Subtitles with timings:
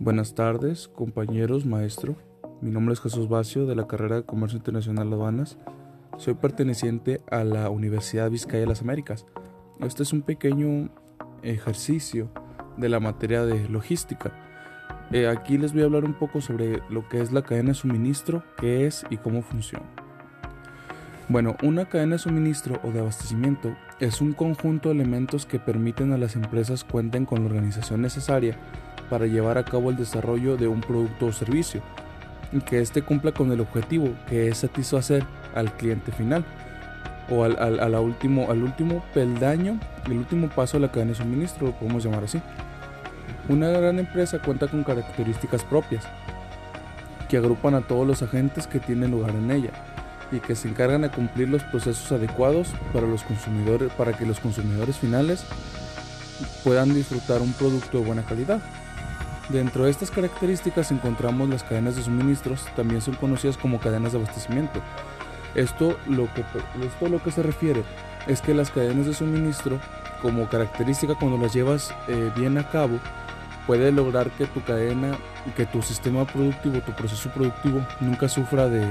[0.00, 2.14] Buenas tardes, compañeros, maestro.
[2.60, 5.58] Mi nombre es Jesús Bacio de la carrera de Comercio Internacional Aduanas.
[6.18, 9.26] Soy perteneciente a la Universidad Vizcaya de las Américas.
[9.80, 10.88] Este es un pequeño
[11.42, 12.30] ejercicio
[12.76, 14.30] de la materia de logística.
[15.10, 17.74] Eh, aquí les voy a hablar un poco sobre lo que es la cadena de
[17.74, 19.86] suministro, qué es y cómo funciona.
[21.28, 26.12] Bueno, una cadena de suministro o de abastecimiento es un conjunto de elementos que permiten
[26.12, 28.56] a las empresas cuenten con la organización necesaria
[29.08, 31.82] para llevar a cabo el desarrollo de un producto o servicio
[32.52, 36.44] y que éste cumpla con el objetivo que es satisfacer al cliente final
[37.30, 41.66] o al, al, último, al último peldaño, el último paso de la cadena de suministro,
[41.66, 42.40] lo podemos llamar así.
[43.48, 46.04] Una gran empresa cuenta con características propias
[47.28, 49.70] que agrupan a todos los agentes que tienen lugar en ella
[50.32, 54.40] y que se encargan de cumplir los procesos adecuados para los consumidores para que los
[54.40, 55.44] consumidores finales
[56.64, 58.60] puedan disfrutar un producto de buena calidad.
[59.48, 64.18] Dentro de estas características encontramos las cadenas de suministros, también son conocidas como cadenas de
[64.18, 64.80] abastecimiento.
[65.54, 66.42] Esto lo que,
[66.84, 67.82] esto lo que se refiere
[68.26, 69.80] es que las cadenas de suministro,
[70.20, 72.98] como característica cuando las llevas eh, bien a cabo,
[73.66, 75.16] puede lograr que tu cadena,
[75.56, 78.86] que tu sistema productivo, tu proceso productivo nunca sufra de,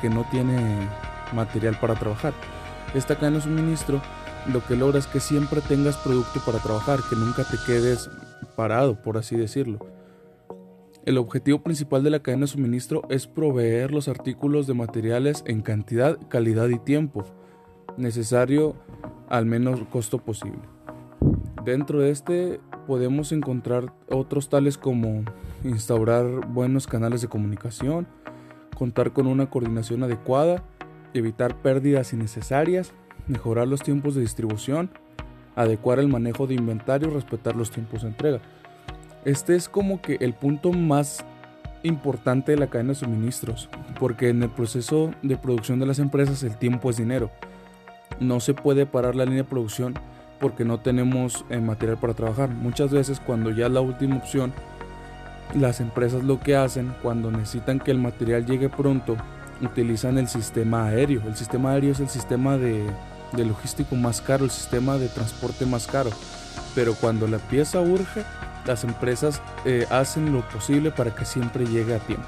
[0.00, 0.88] que no tiene
[1.34, 2.32] material para trabajar.
[2.94, 4.00] Esta cadena de suministro
[4.52, 8.08] lo que logra es que siempre tengas producto para trabajar, que nunca te quedes
[8.56, 9.97] parado, por así decirlo.
[11.04, 15.62] El objetivo principal de la cadena de suministro es proveer los artículos de materiales en
[15.62, 17.24] cantidad, calidad y tiempo
[17.96, 18.76] necesario
[19.28, 20.60] al menos costo posible.
[21.64, 25.24] Dentro de este podemos encontrar otros tales como
[25.64, 28.06] instaurar buenos canales de comunicación,
[28.76, 30.62] contar con una coordinación adecuada,
[31.12, 32.92] evitar pérdidas innecesarias,
[33.26, 34.90] mejorar los tiempos de distribución,
[35.56, 38.40] adecuar el manejo de inventario, respetar los tiempos de entrega.
[39.24, 41.24] Este es como que el punto más
[41.82, 46.42] importante de la cadena de suministros, porque en el proceso de producción de las empresas
[46.42, 47.30] el tiempo es dinero.
[48.20, 49.94] No se puede parar la línea de producción
[50.40, 52.50] porque no tenemos eh, material para trabajar.
[52.50, 54.52] Muchas veces cuando ya es la última opción,
[55.54, 59.16] las empresas lo que hacen cuando necesitan que el material llegue pronto,
[59.60, 61.22] utilizan el sistema aéreo.
[61.26, 62.84] El sistema aéreo es el sistema de,
[63.32, 66.10] de logístico más caro, el sistema de transporte más caro.
[66.74, 68.22] Pero cuando la pieza urge,
[68.66, 72.26] las empresas eh, hacen lo posible para que siempre llegue a tiempo.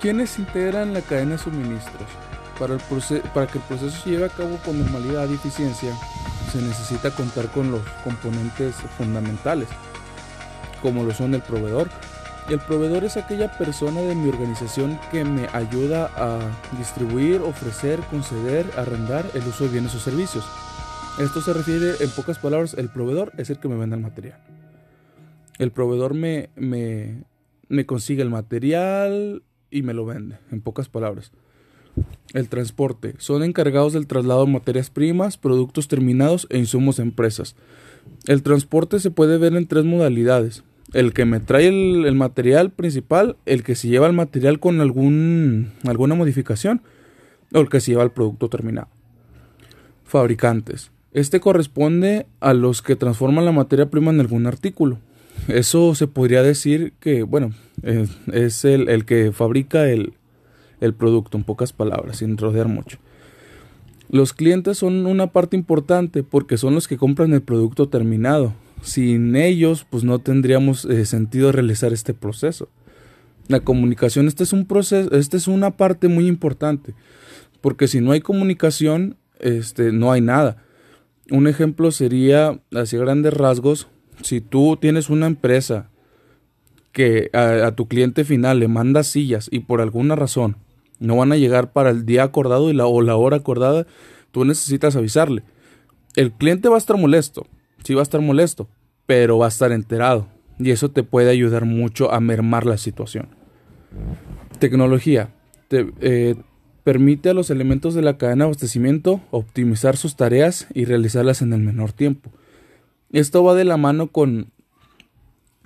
[0.00, 2.08] ¿Quiénes integran la cadena de suministros?
[2.58, 2.80] Para, el
[3.34, 5.92] para que el proceso se lleve a cabo con normalidad y eficiencia,
[6.52, 9.68] se necesita contar con los componentes fundamentales,
[10.82, 11.88] como lo son el proveedor.
[12.48, 16.38] El proveedor es aquella persona de mi organización que me ayuda a
[16.78, 20.44] distribuir, ofrecer, conceder, arrendar el uso de bienes o servicios.
[21.20, 24.38] Esto se refiere, en pocas palabras, el proveedor es el que me vende el material.
[25.58, 31.32] El proveedor me, me, consigue el material y me lo vende, en pocas palabras.
[32.34, 33.16] El transporte.
[33.18, 37.56] Son encargados del traslado de materias primas, productos terminados e insumos a empresas.
[38.28, 40.62] El transporte se puede ver en tres modalidades.
[40.92, 45.72] El que me trae el, material principal, el que se lleva el material con algún,
[45.84, 46.80] alguna modificación
[47.52, 48.88] o el que se lleva el producto terminado.
[50.04, 50.92] Fabricantes.
[51.12, 54.98] Este corresponde a los que transforman la materia prima en algún artículo.
[55.48, 57.52] Eso se podría decir que, bueno,
[58.32, 60.12] es, el, el que fabrica el,
[60.80, 62.98] el producto, en pocas palabras, sin rodear mucho.
[64.10, 68.54] Los clientes son una parte importante porque son los que compran el producto terminado.
[68.82, 72.68] Sin ellos, pues no tendríamos eh, sentido realizar este proceso.
[73.48, 76.94] La comunicación, este es un proceso, este es una parte muy importante,
[77.62, 80.62] porque si no hay comunicación, este, no hay nada.
[81.30, 83.88] Un ejemplo sería, hacia grandes rasgos,
[84.22, 85.90] si tú tienes una empresa
[86.92, 90.56] que a, tu cliente final le manda sillas y por alguna razón
[90.98, 93.86] no van a llegar para el día acordado o la hora acordada.
[94.32, 95.42] Tú necesitas avisarle.
[96.16, 97.46] El cliente va a estar molesto.
[97.84, 98.68] Sí va a estar molesto.
[99.06, 100.28] Pero va a estar enterado.
[100.58, 103.28] Y eso te puede ayudar mucho a mermar la situación.
[104.58, 105.32] Tecnología.
[105.68, 106.34] Te, eh,
[106.88, 111.52] permite a los elementos de la cadena de abastecimiento optimizar sus tareas y realizarlas en
[111.52, 112.30] el menor tiempo.
[113.12, 114.46] Esto va de la mano con,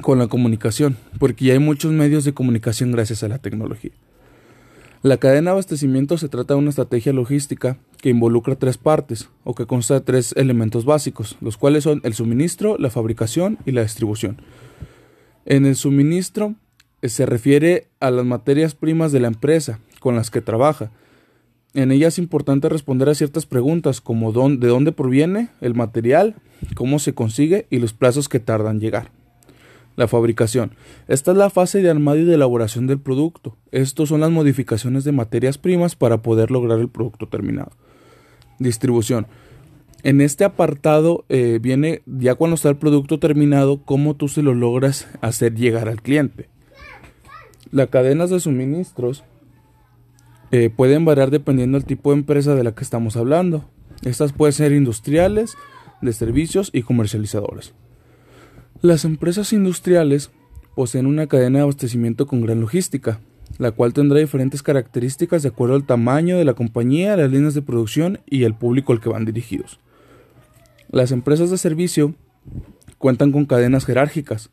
[0.01, 3.93] con la comunicación, porque ya hay muchos medios de comunicación gracias a la tecnología.
[5.03, 9.55] La cadena de abastecimiento se trata de una estrategia logística que involucra tres partes o
[9.55, 13.85] que consta de tres elementos básicos, los cuales son el suministro, la fabricación y la
[13.85, 14.43] distribución.
[15.45, 16.57] En el suministro
[17.01, 20.91] eh, se refiere a las materias primas de la empresa con las que trabaja.
[21.75, 26.35] En ella es importante responder a ciertas preguntas como de dónde proviene el material,
[26.75, 29.11] cómo se consigue y los plazos que tardan en llegar.
[29.97, 30.73] La fabricación.
[31.09, 33.57] Esta es la fase de armado y de elaboración del producto.
[33.73, 37.73] Estos son las modificaciones de materias primas para poder lograr el producto terminado.
[38.59, 39.27] Distribución.
[40.03, 44.55] En este apartado eh, viene ya cuando está el producto terminado, cómo tú se lo
[44.55, 46.49] logras hacer llegar al cliente.
[47.71, 49.25] Las cadenas de suministros
[50.53, 53.65] eh, pueden variar dependiendo del tipo de empresa de la que estamos hablando.
[54.05, 55.57] Estas pueden ser industriales,
[56.03, 57.73] de servicios y comercializadores.
[58.83, 60.31] Las empresas industriales
[60.75, 63.21] poseen una cadena de abastecimiento con gran logística,
[63.59, 67.63] la cual tendrá diferentes características de acuerdo al tamaño de la compañía, las líneas de
[67.63, 69.79] producción y el público al que van dirigidos.
[70.91, 72.15] Las empresas de servicio
[72.99, 74.51] cuentan con cadenas jerárquicas.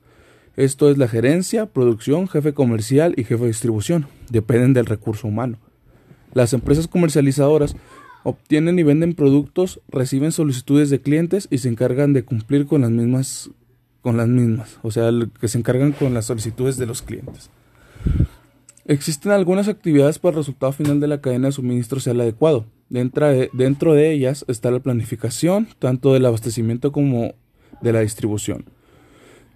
[0.55, 4.07] Esto es la gerencia, producción, jefe comercial y jefe de distribución.
[4.29, 5.57] Dependen del recurso humano.
[6.33, 7.75] Las empresas comercializadoras
[8.23, 12.91] obtienen y venden productos, reciben solicitudes de clientes y se encargan de cumplir con las
[12.91, 13.49] mismas
[14.01, 15.11] con las mismas, o sea,
[15.41, 17.49] que se encargan con las solicitudes de los clientes.
[18.85, 22.65] Existen algunas actividades para el resultado final de la cadena de suministro sea el adecuado.
[22.89, 27.35] De, dentro de ellas está la planificación, tanto del abastecimiento como
[27.81, 28.65] de la distribución.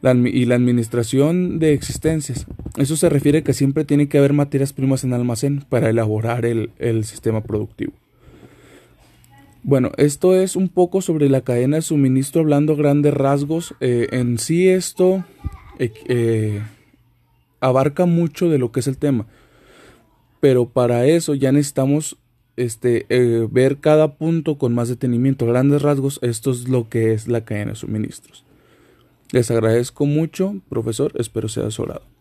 [0.03, 2.45] Y la administración de existencias.
[2.77, 6.45] Eso se refiere a que siempre tiene que haber materias primas en almacén para elaborar
[6.45, 7.93] el, el sistema productivo.
[9.65, 13.75] Bueno, esto es un poco sobre la cadena de suministro, hablando grandes rasgos.
[13.79, 15.23] Eh, en sí esto
[15.79, 16.61] eh, eh,
[17.61, 19.25] abarca mucho de lo que es el tema.
[20.41, 22.17] Pero para eso ya necesitamos
[22.57, 23.05] este,
[23.49, 25.45] ver cada punto con más detenimiento.
[25.45, 28.43] Grandes rasgos, esto es lo que es la cadena de suministros.
[29.33, 31.11] Les agradezco mucho, profesor.
[31.15, 32.12] Espero sea asesorado.